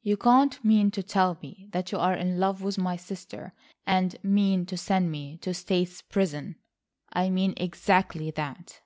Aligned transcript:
"You 0.00 0.16
can't 0.16 0.64
mean 0.64 0.90
to 0.92 1.02
tell 1.02 1.36
me 1.42 1.68
that 1.72 1.92
you 1.92 1.98
are 1.98 2.14
in 2.14 2.40
love 2.40 2.62
with 2.62 2.78
my 2.78 2.96
sister 2.96 3.52
and 3.86 4.16
mean 4.24 4.64
to 4.64 4.76
send 4.78 5.10
me 5.12 5.36
to 5.42 5.52
state's 5.52 6.00
prison?" 6.00 6.56
"I 7.12 7.28
mean 7.28 7.52
exactly 7.58 8.30
that." 8.30 8.80